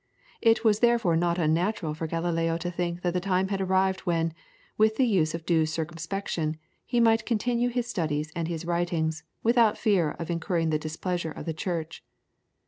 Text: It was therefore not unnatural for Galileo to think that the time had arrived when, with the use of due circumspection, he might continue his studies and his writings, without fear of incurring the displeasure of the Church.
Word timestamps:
It 0.41 0.63
was 0.63 0.79
therefore 0.79 1.15
not 1.15 1.37
unnatural 1.37 1.93
for 1.93 2.07
Galileo 2.07 2.57
to 2.57 2.71
think 2.71 3.03
that 3.03 3.13
the 3.13 3.19
time 3.19 3.49
had 3.49 3.61
arrived 3.61 3.99
when, 3.99 4.33
with 4.75 4.95
the 4.95 5.05
use 5.05 5.35
of 5.35 5.45
due 5.45 5.67
circumspection, 5.67 6.57
he 6.87 6.99
might 6.99 7.23
continue 7.23 7.69
his 7.69 7.85
studies 7.85 8.31
and 8.35 8.47
his 8.47 8.65
writings, 8.65 9.23
without 9.43 9.77
fear 9.77 10.13
of 10.17 10.31
incurring 10.31 10.71
the 10.71 10.79
displeasure 10.79 11.31
of 11.31 11.45
the 11.45 11.53
Church. 11.53 12.03